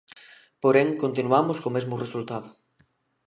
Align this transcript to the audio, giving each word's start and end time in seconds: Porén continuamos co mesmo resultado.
Porén 0.63 0.89
continuamos 1.03 1.57
co 1.61 1.73
mesmo 1.75 2.01
resultado. 2.03 2.49